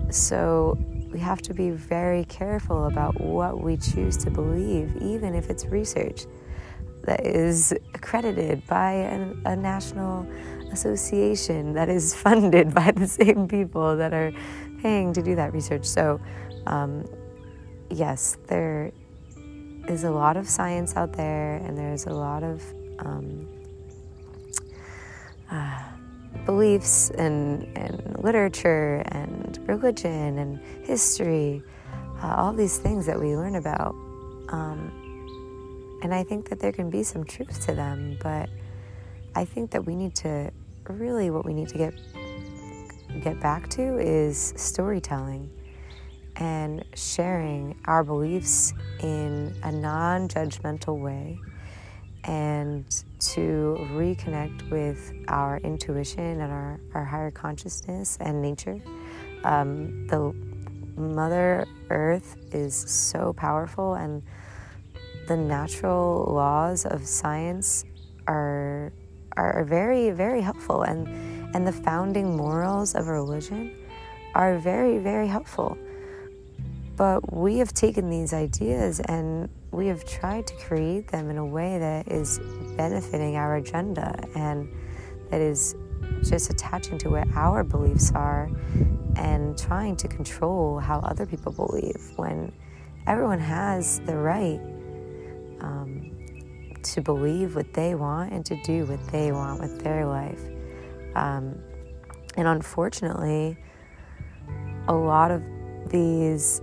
So 0.10 0.78
we 1.12 1.20
have 1.20 1.42
to 1.44 1.54
be 1.54 1.72
very 1.72 2.24
careful 2.26 2.86
about 2.86 3.20
what 3.20 3.62
we 3.62 3.78
choose 3.78 4.16
to 4.18 4.32
believe, 4.32 4.96
even 5.02 5.36
if 5.36 5.50
it's 5.50 5.66
research 5.66 6.26
that 7.04 7.26
is 7.26 7.74
accredited 7.94 8.66
by 8.68 8.92
a, 8.92 9.34
a 9.46 9.56
national 9.56 10.28
association 10.72 11.74
that 11.74 11.90
is 11.90 12.16
funded 12.24 12.74
by 12.74 12.92
the 12.92 13.08
same 13.08 13.48
people 13.48 13.98
that 13.98 14.14
are 14.14 14.32
paying 14.82 15.14
to 15.14 15.22
do 15.22 15.36
that 15.36 15.54
research. 15.54 15.86
So, 15.86 16.20
um, 16.68 17.06
yes, 17.90 18.38
there 18.48 18.92
is 19.88 20.04
a 20.04 20.12
lot 20.12 20.38
of 20.38 20.48
science 20.48 20.96
out 20.96 21.14
there, 21.14 21.56
and 21.58 21.78
there's 21.78 22.06
a 22.06 22.14
lot 22.14 22.44
of 22.44 22.64
um, 23.00 23.48
uh, 25.52 25.84
beliefs 26.46 27.10
and, 27.12 27.64
and 27.78 28.16
literature 28.24 29.04
and 29.08 29.60
religion 29.68 30.38
and 30.38 30.60
history, 30.86 31.62
uh, 32.22 32.36
all 32.38 32.54
these 32.54 32.78
things 32.78 33.06
that 33.06 33.20
we 33.20 33.36
learn 33.36 33.56
about. 33.56 33.94
Um, 34.50 34.92
and 36.04 36.14
I 36.14 36.24
think 36.24 36.50
that 36.50 36.60
there 36.60 36.72
can 36.72 36.90
be 36.90 37.04
some 37.04 37.24
truth 37.24 37.66
to 37.66 37.74
them, 37.74 38.18
but 38.22 38.50
I 39.36 39.46
think 39.46 39.72
that 39.72 39.86
we 39.86 39.96
need 39.96 40.16
to 40.16 40.52
really 40.90 41.30
what 41.30 41.46
we 41.46 41.54
need 41.54 41.70
to 41.70 41.78
get 41.78 41.94
get 43.24 43.40
back 43.42 43.70
to 43.70 43.98
is 43.98 44.54
storytelling 44.56 45.50
and 46.36 46.86
sharing 46.94 47.78
our 47.86 48.04
beliefs 48.04 48.74
in 49.02 49.54
a 49.64 49.72
non-judgmental 49.72 50.98
way 50.98 51.38
and 52.24 53.04
to 53.20 53.78
reconnect 53.92 54.70
with 54.70 55.14
our 55.28 55.58
intuition 55.60 56.42
and 56.42 56.52
our, 56.52 56.80
our 56.94 57.04
higher 57.04 57.32
consciousness 57.32 58.18
and 58.22 58.42
nature. 58.42 58.80
Um, 59.44 60.08
the 60.08 60.34
Mother 60.96 61.66
Earth 61.90 62.36
is 62.52 62.76
so 62.76 63.34
powerful, 63.34 63.96
and 63.96 64.22
the 65.28 65.38
natural 65.38 66.26
laws 66.30 66.86
of 66.86 67.06
science 67.08 67.86
are 68.28 68.92
are 69.40 69.64
very, 69.64 70.12
very 70.12 70.42
helpful, 70.42 70.84
and 70.84 71.08
and 71.56 71.66
the 71.66 71.72
founding 71.72 72.38
morals 72.38 72.96
of 72.96 73.08
religion 73.08 73.76
are 74.36 74.58
very, 74.60 75.00
very 75.00 75.28
helpful. 75.28 75.78
But 76.96 77.34
we 77.34 77.58
have 77.58 77.74
taken 77.74 78.10
these 78.10 78.34
ideas 78.34 79.00
and 79.00 79.50
we 79.72 79.88
have 79.88 80.04
tried 80.06 80.46
to 80.48 80.54
create 80.56 81.08
them 81.08 81.30
in 81.30 81.38
a 81.38 81.46
way 81.46 81.80
that 81.80 82.10
is 82.10 82.40
benefiting 82.76 83.38
our 83.38 83.56
agenda 83.56 84.22
and 84.36 84.68
that 85.30 85.40
is 85.40 85.76
just 86.24 86.50
attaching 86.50 86.98
to 87.00 87.10
what 87.10 87.28
our 87.36 87.64
beliefs 87.64 88.12
are 88.14 88.50
and 89.16 89.58
trying 89.58 89.96
to 89.96 90.08
control 90.08 90.80
how 90.80 91.00
other 91.00 91.26
people 91.26 91.52
believe 91.52 92.12
when 92.18 92.52
everyone 93.08 93.40
has 93.40 94.02
the 94.02 94.16
right 94.16 94.60
um, 95.62 96.19
to 96.84 97.02
believe 97.02 97.56
what 97.56 97.74
they 97.74 97.96
want 97.96 98.32
and 98.32 98.46
to 98.46 98.62
do 98.64 98.86
what 98.86 99.06
they 99.12 99.32
want 99.32 99.60
with 99.60 99.84
their 99.84 100.06
life. 100.06 100.42
Um, 101.16 101.60
and 102.38 102.48
unfortunately, 102.48 103.58
a 104.88 104.94
lot 104.94 105.32
of 105.32 105.44
these 105.88 106.62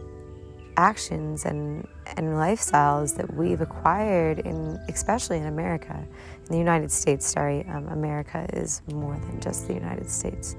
actions 0.76 1.44
and, 1.44 1.87
and 2.16 2.28
lifestyles 2.28 3.16
that 3.16 3.32
we've 3.35 3.61
acquired 3.61 4.40
in 4.40 4.78
especially 4.88 5.38
in 5.38 5.46
America 5.46 6.06
in 6.37 6.52
the 6.52 6.58
United 6.58 6.90
States 6.90 7.26
sorry 7.26 7.64
um, 7.68 7.88
America 7.88 8.46
is 8.52 8.82
more 8.92 9.14
than 9.14 9.40
just 9.40 9.66
the 9.66 9.73
United 9.75 10.11
States 10.11 10.54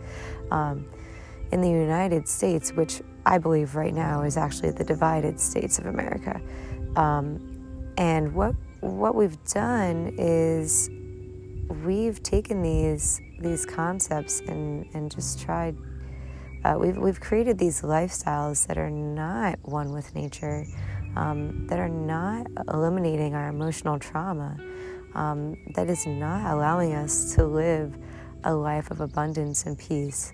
um, 0.50 0.88
in 1.52 1.62
the 1.62 1.70
United 1.70 2.28
States 2.28 2.72
which 2.74 3.02
I 3.28 3.38
believe 3.38 3.76
right 3.76 3.94
now 3.94 4.24
is 4.24 4.38
actually 4.38 4.72
the 4.72 4.84
divided 4.84 5.40
states 5.40 5.78
of 5.78 5.86
America 5.86 6.42
um, 6.96 7.94
and 7.98 8.34
what 8.34 8.56
what 8.82 9.16
we've 9.16 9.44
done 9.46 10.14
is 10.18 10.90
we've 11.84 12.22
taken 12.24 12.62
these 12.62 13.22
these 13.40 13.66
concepts 13.66 14.40
and, 14.42 14.88
and 14.94 15.12
just 15.12 15.40
tried 15.40 15.76
uh, 16.64 16.76
we've, 16.78 16.98
we've 16.98 17.20
created 17.20 17.58
these 17.58 17.82
lifestyles 17.82 18.66
that 18.68 18.78
are 18.78 18.90
not 18.90 19.60
one 19.62 19.94
with 19.94 20.14
nature 20.16 20.66
um, 21.16 21.66
that 21.68 21.80
are 21.80 21.90
not 21.90 22.48
eliminating 22.72 23.34
our 23.34 23.48
emotional 23.50 23.98
trauma, 23.98 24.58
um, 25.16 25.58
that 25.74 25.90
is 25.90 26.06
not 26.06 26.52
allowing 26.52 26.94
us 26.94 27.34
to 27.36 27.46
live 27.46 27.98
a 28.44 28.54
life 28.54 28.92
of 28.92 29.02
abundance 29.02 29.66
and 29.66 29.78
peace. 29.78 30.32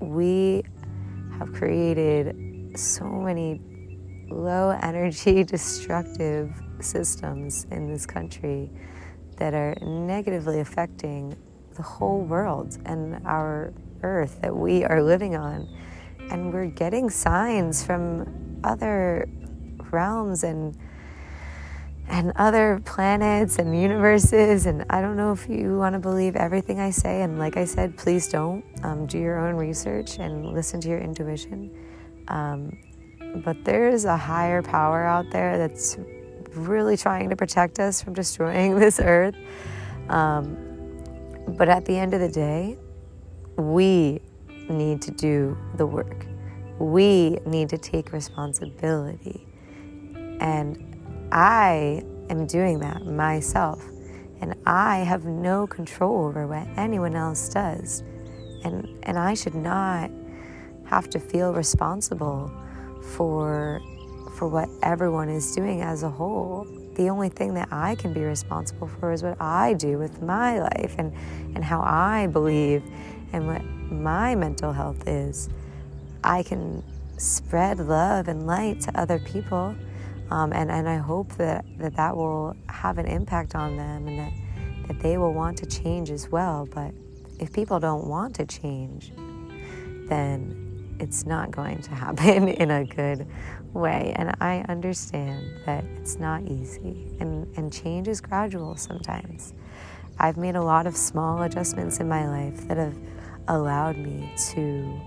We 0.00 0.62
have 1.38 1.52
created 1.52 2.78
so 2.78 3.04
many 3.04 3.60
low 4.30 4.70
energy, 4.82 5.44
destructive 5.56 6.52
systems 6.80 7.66
in 7.70 7.90
this 7.90 8.06
country 8.06 8.70
that 9.36 9.54
are 9.54 9.74
negatively 9.80 10.60
affecting 10.60 11.36
the 11.74 11.82
whole 11.82 12.20
world 12.20 12.78
and 12.84 13.26
our 13.26 13.72
earth 14.02 14.40
that 14.42 14.54
we 14.54 14.84
are 14.84 15.02
living 15.02 15.36
on. 15.36 15.68
And 16.30 16.52
we're 16.52 16.66
getting 16.66 17.10
signs 17.10 17.84
from 17.84 18.60
other 18.62 19.28
realms 19.90 20.44
and 20.44 20.76
and 22.10 22.32
other 22.36 22.82
planets 22.84 23.58
and 23.58 23.80
universes. 23.80 24.66
And 24.66 24.84
I 24.90 25.00
don't 25.00 25.16
know 25.16 25.32
if 25.32 25.48
you 25.48 25.78
want 25.78 25.92
to 25.94 26.00
believe 26.00 26.34
everything 26.34 26.80
I 26.80 26.90
say. 26.90 27.22
And 27.22 27.38
like 27.38 27.56
I 27.56 27.64
said, 27.64 27.96
please 27.96 28.28
don't. 28.28 28.64
Um, 28.82 29.06
do 29.06 29.16
your 29.16 29.38
own 29.38 29.54
research 29.54 30.18
and 30.18 30.52
listen 30.52 30.80
to 30.80 30.88
your 30.88 30.98
intuition. 30.98 31.72
Um, 32.26 32.76
but 33.36 33.64
there's 33.64 34.04
a 34.04 34.16
higher 34.16 34.62
power 34.62 35.04
out 35.04 35.30
there 35.30 35.58
that's 35.58 35.96
really 36.54 36.96
trying 36.96 37.30
to 37.30 37.36
protect 37.36 37.78
us 37.78 38.02
from 38.02 38.14
destroying 38.14 38.78
this 38.78 39.00
earth. 39.00 39.36
Um, 40.08 40.56
but 41.48 41.68
at 41.68 41.84
the 41.84 41.96
end 41.96 42.14
of 42.14 42.20
the 42.20 42.28
day, 42.28 42.78
we 43.56 44.20
need 44.68 45.02
to 45.02 45.10
do 45.10 45.56
the 45.76 45.86
work. 45.86 46.26
We 46.78 47.38
need 47.44 47.68
to 47.70 47.78
take 47.78 48.12
responsibility. 48.12 49.46
And 50.40 51.28
I 51.32 52.02
am 52.30 52.46
doing 52.46 52.78
that 52.80 53.04
myself. 53.04 53.84
And 54.40 54.54
I 54.64 54.98
have 54.98 55.24
no 55.26 55.66
control 55.66 56.26
over 56.26 56.46
what 56.46 56.66
anyone 56.76 57.14
else 57.14 57.48
does. 57.50 58.02
And, 58.64 58.88
and 59.02 59.18
I 59.18 59.34
should 59.34 59.54
not 59.54 60.10
have 60.86 61.10
to 61.10 61.20
feel 61.20 61.52
responsible 61.52 62.50
for, 63.02 63.80
for 64.36 64.48
what 64.48 64.68
everyone 64.82 65.28
is 65.28 65.54
doing 65.54 65.82
as 65.82 66.02
a 66.02 66.10
whole. 66.10 66.66
The 66.94 67.08
only 67.08 67.28
thing 67.28 67.54
that 67.54 67.68
I 67.72 67.94
can 67.94 68.12
be 68.12 68.22
responsible 68.22 68.88
for 68.88 69.12
is 69.12 69.22
what 69.22 69.40
I 69.40 69.74
do 69.74 69.98
with 69.98 70.20
my 70.22 70.60
life 70.60 70.94
and, 70.98 71.12
and 71.54 71.64
how 71.64 71.80
I 71.80 72.26
believe 72.26 72.82
and 73.32 73.46
what 73.46 73.64
my 73.64 74.34
mental 74.34 74.72
health 74.72 75.06
is. 75.06 75.48
I 76.22 76.42
can 76.42 76.82
spread 77.16 77.78
love 77.78 78.28
and 78.28 78.46
light 78.46 78.80
to 78.82 79.00
other 79.00 79.18
people. 79.18 79.74
Um, 80.30 80.52
and, 80.52 80.70
and 80.70 80.88
I 80.88 80.96
hope 80.96 81.32
that, 81.36 81.64
that 81.78 81.96
that 81.96 82.16
will 82.16 82.54
have 82.68 82.98
an 82.98 83.06
impact 83.06 83.54
on 83.54 83.76
them 83.76 84.06
and 84.06 84.18
that, 84.18 84.32
that 84.88 85.00
they 85.00 85.18
will 85.18 85.34
want 85.34 85.58
to 85.58 85.66
change 85.66 86.10
as 86.10 86.30
well. 86.30 86.68
But 86.72 86.92
if 87.38 87.52
people 87.52 87.80
don't 87.80 88.06
want 88.06 88.34
to 88.36 88.46
change, 88.46 89.12
then 90.08 90.59
it's 91.00 91.24
not 91.26 91.50
going 91.50 91.80
to 91.82 91.90
happen 91.90 92.48
in 92.62 92.70
a 92.70 92.84
good 92.84 93.26
way. 93.72 94.12
And 94.16 94.34
I 94.40 94.64
understand 94.68 95.60
that 95.66 95.84
it's 95.96 96.16
not 96.16 96.42
easy 96.42 97.16
and, 97.18 97.46
and 97.56 97.72
change 97.72 98.06
is 98.06 98.20
gradual 98.20 98.76
sometimes. 98.76 99.54
I've 100.18 100.36
made 100.36 100.54
a 100.54 100.62
lot 100.62 100.86
of 100.86 100.96
small 100.96 101.42
adjustments 101.42 101.98
in 101.98 102.08
my 102.08 102.28
life 102.28 102.68
that 102.68 102.76
have 102.76 102.96
allowed 103.48 103.96
me 103.96 104.32
to 104.52 105.00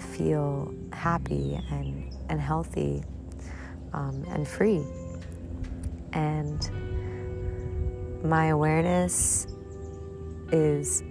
feel 0.00 0.74
happy 0.92 1.60
and, 1.70 2.12
and 2.28 2.40
healthy 2.40 3.04
um, 3.92 4.24
and 4.28 4.46
free. 4.46 4.84
And 6.12 6.68
my 8.24 8.46
awareness 8.46 9.46
is 10.50 11.02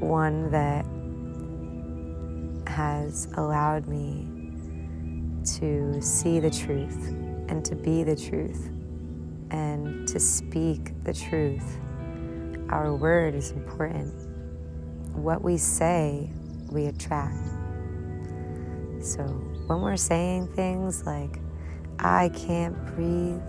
one 0.00 0.50
that 0.50 0.84
has 2.78 3.26
allowed 3.36 3.88
me 3.88 4.28
to 5.44 6.00
see 6.00 6.38
the 6.38 6.48
truth 6.48 7.08
and 7.48 7.64
to 7.64 7.74
be 7.74 8.04
the 8.04 8.14
truth 8.14 8.70
and 9.50 10.06
to 10.06 10.20
speak 10.20 10.92
the 11.02 11.12
truth. 11.12 11.76
Our 12.70 12.94
word 12.94 13.34
is 13.34 13.50
important. 13.50 14.14
What 15.12 15.42
we 15.42 15.56
say, 15.56 16.30
we 16.70 16.86
attract. 16.86 17.48
So 19.00 19.24
when 19.66 19.80
we're 19.80 19.96
saying 19.96 20.54
things 20.54 21.04
like, 21.04 21.40
I 21.98 22.28
can't 22.28 22.76
breathe, 22.94 23.42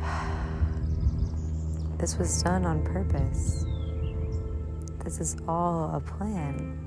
this 1.98 2.16
was 2.16 2.40
done 2.40 2.64
on 2.66 2.84
purpose. 2.84 3.66
This 5.04 5.20
is 5.20 5.36
all 5.48 5.90
a 5.94 6.00
plan. 6.00 6.78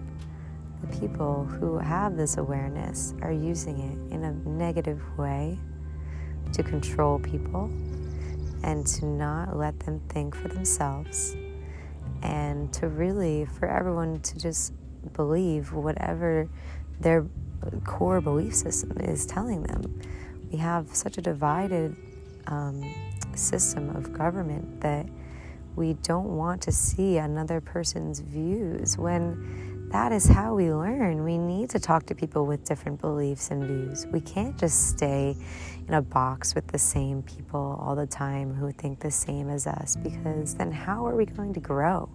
The 0.81 0.99
people 0.99 1.43
who 1.45 1.77
have 1.77 2.15
this 2.15 2.37
awareness 2.37 3.13
are 3.21 3.31
using 3.31 3.79
it 3.79 4.13
in 4.13 4.23
a 4.23 4.31
negative 4.47 5.01
way 5.17 5.59
to 6.53 6.63
control 6.63 7.19
people 7.19 7.65
and 8.63 8.87
to 8.87 9.05
not 9.05 9.57
let 9.57 9.79
them 9.81 9.99
think 10.09 10.35
for 10.35 10.47
themselves 10.47 11.35
and 12.23 12.71
to 12.73 12.87
really 12.87 13.45
for 13.45 13.67
everyone 13.67 14.21
to 14.21 14.39
just 14.39 14.73
believe 15.13 15.73
whatever 15.73 16.49
their 16.99 17.25
core 17.83 18.21
belief 18.21 18.55
system 18.55 18.97
is 19.01 19.25
telling 19.25 19.63
them. 19.63 20.01
We 20.51 20.57
have 20.59 20.95
such 20.95 21.17
a 21.17 21.21
divided 21.21 21.95
um, 22.47 22.81
system 23.35 23.95
of 23.95 24.13
government 24.13 24.81
that 24.81 25.05
we 25.75 25.93
don't 25.93 26.37
want 26.37 26.61
to 26.63 26.71
see 26.71 27.17
another 27.17 27.59
person's 27.59 28.19
views 28.19 28.97
when 28.97 29.89
that 29.91 30.11
is 30.11 30.25
how 30.25 30.55
we 30.55 30.71
learn. 30.71 31.23
We 31.23 31.37
need 31.37 31.69
to 31.71 31.79
talk 31.79 32.05
to 32.07 32.15
people 32.15 32.45
with 32.45 32.65
different 32.65 32.99
beliefs 32.99 33.51
and 33.51 33.63
views. 33.63 34.05
We 34.07 34.19
can't 34.19 34.57
just 34.57 34.89
stay 34.89 35.35
in 35.87 35.93
a 35.93 36.01
box 36.01 36.55
with 36.55 36.67
the 36.67 36.79
same 36.79 37.21
people 37.23 37.79
all 37.81 37.95
the 37.95 38.07
time 38.07 38.53
who 38.53 38.71
think 38.71 38.99
the 38.99 39.11
same 39.11 39.49
as 39.49 39.67
us 39.67 39.95
because 39.95 40.55
then 40.55 40.71
how 40.71 41.05
are 41.05 41.15
we 41.15 41.25
going 41.25 41.53
to 41.53 41.59
grow? 41.59 42.09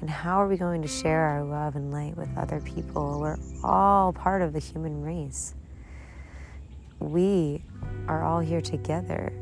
And 0.00 0.10
how 0.10 0.42
are 0.42 0.48
we 0.48 0.56
going 0.56 0.82
to 0.82 0.88
share 0.88 1.20
our 1.20 1.44
love 1.44 1.76
and 1.76 1.90
light 1.90 2.16
with 2.16 2.28
other 2.36 2.60
people? 2.60 3.20
We're 3.20 3.38
all 3.64 4.12
part 4.12 4.42
of 4.42 4.52
the 4.52 4.58
human 4.58 5.02
race. 5.02 5.54
We 6.98 7.62
are 8.08 8.22
all 8.22 8.40
here 8.40 8.60
together 8.60 9.32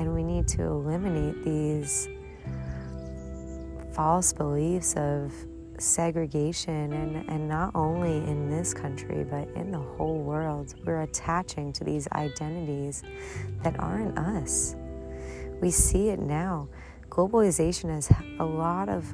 and 0.00 0.14
we 0.14 0.24
need 0.24 0.48
to 0.48 0.62
eliminate 0.62 1.44
these 1.44 2.08
false 3.92 4.32
beliefs 4.32 4.94
of 4.96 5.30
segregation 5.78 6.94
and, 6.94 7.28
and 7.28 7.46
not 7.46 7.70
only 7.74 8.16
in 8.26 8.48
this 8.48 8.72
country 8.72 9.24
but 9.24 9.46
in 9.50 9.70
the 9.70 9.78
whole 9.78 10.18
world. 10.18 10.74
We're 10.86 11.02
attaching 11.02 11.74
to 11.74 11.84
these 11.84 12.08
identities 12.12 13.02
that 13.62 13.78
aren't 13.78 14.18
us. 14.18 14.74
We 15.60 15.70
see 15.70 16.08
it 16.08 16.18
now. 16.18 16.68
Globalization 17.10 17.90
has 17.90 18.10
a 18.38 18.44
lot 18.44 18.88
of 18.88 19.04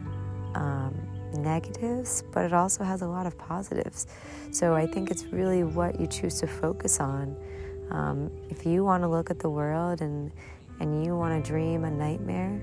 um, 0.55 0.95
negatives 1.33 2.23
but 2.33 2.45
it 2.45 2.53
also 2.53 2.85
has 2.85 3.03
a 3.03 3.09
lot 3.09 3.27
of 3.27 3.37
positives. 3.37 4.07
So 4.53 4.75
i 4.75 4.87
think 4.87 5.11
it's 5.11 5.25
really 5.25 5.65
what 5.65 6.01
you 6.01 6.07
choose 6.07 6.39
to 6.41 6.47
focus 6.47 7.01
on. 7.01 7.37
Um, 7.91 8.31
if 8.51 8.65
you 8.67 8.85
want 8.85 9.03
to 9.03 9.09
look 9.09 9.31
at 9.31 9.41
the 9.41 9.51
world 9.51 10.01
and 10.01 10.31
and 10.81 11.05
you 11.05 11.17
want 11.17 11.43
to 11.45 11.51
dream 11.51 11.85
a 11.85 11.91
nightmare, 11.91 12.63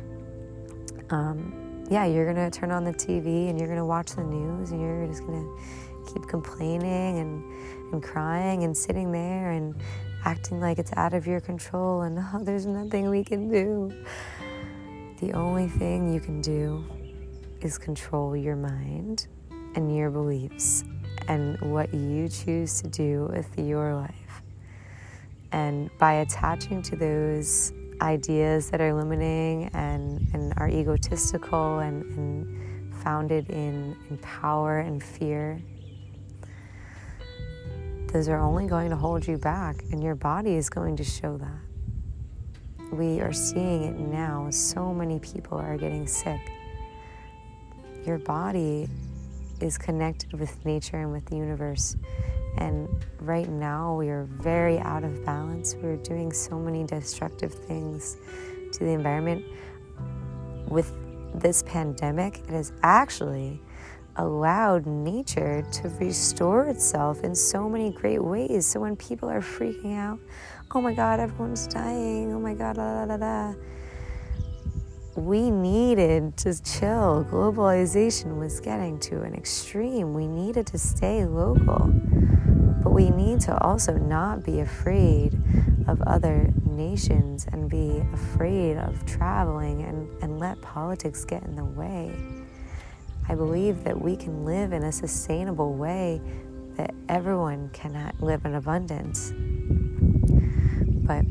um, 1.10 1.86
yeah, 1.89 2.06
you're 2.06 2.32
going 2.32 2.49
to 2.49 2.60
turn 2.60 2.71
on 2.71 2.84
the 2.84 2.93
TV 2.93 3.49
and 3.49 3.60
you're 3.60 3.67
going 3.67 3.80
to 3.80 3.86
watch 3.86 4.12
the 4.12 4.23
news 4.23 4.71
and 4.71 4.82
you're 4.82 5.06
just 5.08 5.26
going 5.26 5.43
to 5.43 6.13
keep 6.13 6.28
complaining 6.28 7.19
and, 7.19 7.93
and 7.93 8.04
crying 8.04 8.63
and 8.63 8.76
sitting 8.76 9.12
there 9.12 9.52
and 9.52 9.76
acting 10.26 10.60
like 10.60 10.80
it's 10.80 10.93
out 10.95 11.13
of 11.13 11.28
your 11.28 11.39
control 11.39 12.02
and 12.02 12.19
oh, 12.34 12.43
there's 12.43 12.65
nothing 12.65 13.10
we 13.10 13.23
can 13.23 13.49
do. 13.49 13.91
The 15.19 15.34
only 15.34 15.67
thing 15.67 16.13
you 16.13 16.19
can 16.19 16.41
do 16.41 16.84
is 17.62 17.78
control 17.78 18.36
your 18.36 18.56
mind 18.56 19.28
and 19.76 19.95
your 19.95 20.10
beliefs 20.10 20.84
and 21.28 21.60
what 21.62 21.93
you 21.93 22.28
choose 22.28 22.82
to 22.82 22.88
do 22.89 23.30
with 23.32 23.47
your 23.58 23.95
life. 23.95 24.41
And 25.52 25.89
by 25.97 26.15
attaching 26.15 26.82
to 26.84 26.95
those 26.95 27.71
ideas 28.01 28.69
that 28.69 28.82
are 28.82 28.93
limiting 28.93 29.69
and, 29.73 30.27
and 30.34 30.53
are 30.58 30.69
egotistical 30.69 31.79
and, 31.79 32.03
and 32.17 32.93
founded 33.03 33.49
in, 33.49 33.95
in 34.10 34.17
power 34.19 34.79
and 34.79 35.03
fear, 35.03 35.62
those 38.13 38.29
are 38.29 38.39
only 38.39 38.67
going 38.67 38.91
to 38.91 38.95
hold 38.95 39.27
you 39.27 39.38
back, 39.38 39.84
and 39.91 40.03
your 40.03 40.13
body 40.13 40.53
is 40.53 40.69
going 40.69 40.95
to 40.97 41.03
show 41.03 41.38
that. 41.38 42.93
We 42.95 43.21
are 43.21 43.34
seeing 43.34 43.84
it 43.84 43.97
now. 43.97 44.51
So 44.51 44.93
many 44.93 45.17
people 45.17 45.58
are 45.58 45.77
getting 45.77 46.06
sick. 46.06 46.39
Your 48.06 48.19
body 48.19 48.88
is 49.62 49.79
connected 49.79 50.39
with 50.39 50.63
nature 50.63 50.97
and 50.97 51.12
with 51.12 51.25
the 51.25 51.38
universe, 51.38 51.95
And 52.58 52.88
right 53.20 53.50
now, 53.50 53.96
we 53.96 54.10
are 54.10 54.26
very 54.26 54.80
out 54.80 55.04
of 55.04 55.26
balance. 55.26 55.76
We're 55.82 55.98
doing 55.98 56.32
so 56.32 56.60
many 56.60 56.84
destructive 56.84 57.54
things 57.54 58.18
to 58.74 58.80
the 58.80 58.92
environment. 58.92 59.46
With 60.68 60.94
this 61.34 61.63
pandemic, 61.63 62.39
it 62.39 62.52
has 62.52 62.72
actually 62.84 63.60
allowed 64.18 64.86
nature 64.86 65.66
to 65.72 65.89
restore 66.00 66.68
itself 66.68 67.24
in 67.24 67.34
so 67.34 67.68
many 67.68 67.92
great 67.92 68.24
ways. 68.24 68.68
So 68.68 68.80
when 68.80 68.96
people 68.96 69.30
are 69.30 69.42
freaking 69.42 69.98
out, 69.98 70.20
oh 70.72 70.82
my 70.82 70.94
God, 70.94 71.20
everyone's 71.20 71.68
dying, 71.68 72.34
oh 72.34 72.39
my 72.39 72.54
God, 72.54 72.78
la 72.78 73.04
la 73.04 73.04
la 73.04 73.16
la. 73.16 73.54
We 75.16 75.52
needed 75.52 76.38
to 76.38 76.54
chill. 76.63 77.26
Globalization 77.30 78.39
was 78.39 78.60
getting 78.60 79.00
to 79.02 79.22
an 79.22 79.36
extreme. 79.36 80.13
We 80.13 80.28
needed 80.28 80.66
to 80.68 80.78
stay 80.78 81.26
local. 81.26 81.94
We 82.93 83.10
need 83.10 83.41
to 83.41 83.58
also 83.58 83.97
not 83.97 84.43
be 84.43 84.60
afraid 84.60 85.34
of 85.88 85.99
other 86.03 86.53
nations 86.63 87.47
and 87.51 87.67
be 87.67 88.03
afraid 88.13 88.77
of 88.77 89.03
traveling 89.08 89.82
and, 89.82 90.08
and 90.21 90.39
let 90.39 90.62
politics 90.62 91.25
get 91.25 91.41
in 91.41 91.56
the 91.56 91.65
way. 91.65 92.15
I 93.27 93.34
believe 93.34 93.84
that 93.84 93.99
we 93.99 94.15
can 94.15 94.45
live 94.45 94.73
in 94.73 94.84
a 94.84 94.91
sustainable 94.91 95.73
way 95.73 96.21
that 96.75 96.93
everyone 97.10 97.71
can 97.73 98.13
live 98.19 98.45
in 98.45 98.53
abundance. 98.53 99.34
But 101.08 101.25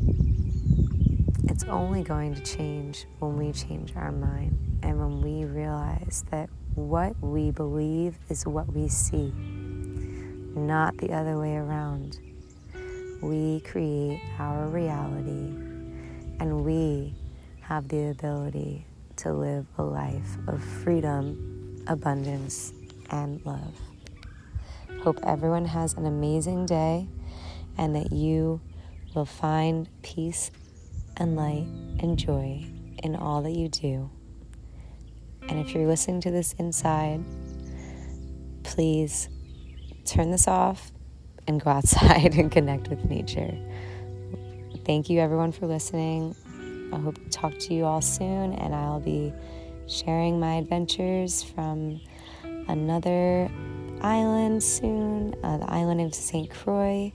it's 1.44 1.62
only 1.62 2.03
going 2.03 2.35
to 2.35 2.42
change 2.42 3.07
when 3.20 3.37
we 3.37 3.53
change 3.53 3.94
our 3.94 4.11
mind 4.11 4.81
and 4.83 4.98
when 4.98 5.20
we 5.20 5.44
realize 5.44 6.25
that 6.33 6.51
what 6.75 7.14
we 7.20 7.53
believe 7.53 8.18
is 8.29 8.48
what 8.48 8.66
we 8.72 8.88
see, 8.88 9.33
not 10.55 10.97
the 10.99 11.12
other 11.12 11.38
way 11.38 11.57
around. 11.57 12.19
We 13.23 13.61
create 13.61 14.21
our 14.38 14.67
reality 14.67 15.55
and 16.41 16.65
we 16.65 17.15
have 17.61 17.88
the 17.88 18.09
ability 18.09 18.87
to 19.17 19.33
live 19.33 19.67
a 19.79 19.83
life 19.83 20.37
of 20.49 20.62
freedom, 20.62 21.85
abundance, 21.87 22.73
and 23.11 23.45
love. 23.47 23.75
Hope 25.03 25.19
everyone 25.25 25.65
has 25.65 25.95
an 25.95 26.07
amazing 26.07 26.67
day 26.67 27.09
and 27.79 27.95
that 27.95 28.12
you 28.12 28.61
will 29.15 29.25
find 29.25 29.88
peace 30.03 30.51
and 31.17 31.37
light 31.37 31.67
and 32.01 32.19
joy 32.19 32.65
in 33.03 33.17
all 33.17 33.43
that 33.43 33.53
you 33.53 33.69
do. 33.69 34.11
And 35.49 35.59
if 35.59 35.75
you're 35.75 35.87
listening 35.87 36.21
to 36.23 36.31
this 36.31 36.55
inside, 36.55 37.23
please 38.62 39.29
turn 40.12 40.31
this 40.31 40.46
off 40.46 40.92
and 41.46 41.61
go 41.61 41.70
outside 41.70 42.35
and 42.38 42.53
connect 42.53 42.88
with 42.88 43.05
nature. 43.09 43.57
Thank 44.85 45.09
you, 45.09 45.20
everyone, 45.20 45.53
for 45.53 45.66
listening. 45.66 46.37
I 46.92 46.98
hope 46.98 47.14
to 47.14 47.31
talk 47.31 47.59
to 47.59 47.75
you 47.75 47.87
all 47.87 48.03
soon, 48.03 48.53
and 48.53 48.75
I'll 48.75 49.01
be 49.01 49.33
sharing 49.87 50.38
my 50.38 50.57
adventures 50.57 51.42
from 51.42 52.01
another 52.68 53.51
island 54.03 54.62
soon, 54.62 55.35
uh, 55.42 55.59
the 55.59 55.70
island 55.70 56.01
of 56.01 56.14
St. 56.14 56.51
Croix. 56.51 57.12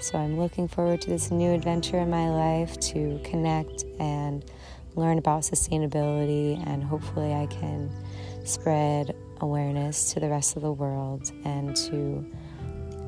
So 0.00 0.18
I'm 0.18 0.38
looking 0.38 0.66
forward 0.66 1.00
to 1.02 1.10
this 1.10 1.30
new 1.30 1.52
adventure 1.52 1.98
in 1.98 2.10
my 2.10 2.28
life 2.28 2.80
to 2.80 3.20
connect 3.22 3.84
and 4.00 4.44
learn 4.96 5.18
about 5.18 5.42
sustainability, 5.42 6.60
and 6.66 6.82
hopefully, 6.82 7.32
I 7.32 7.46
can 7.46 7.88
spread 8.44 9.14
awareness 9.42 10.14
to 10.14 10.20
the 10.20 10.28
rest 10.28 10.56
of 10.56 10.62
the 10.62 10.72
world 10.72 11.30
and 11.44 11.76
to 11.76 12.24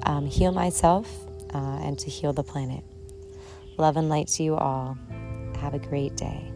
um, 0.04 0.26
heal 0.26 0.52
myself 0.52 1.08
uh, 1.54 1.78
and 1.82 1.98
to 2.00 2.10
heal 2.10 2.32
the 2.32 2.44
planet. 2.44 2.84
Love 3.78 3.96
and 3.96 4.08
light 4.08 4.28
to 4.28 4.42
you 4.42 4.54
all. 4.54 4.98
Have 5.56 5.74
a 5.74 5.78
great 5.78 6.16
day. 6.16 6.53